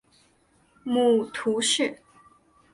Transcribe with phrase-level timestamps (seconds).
[0.83, 2.01] 母屠氏。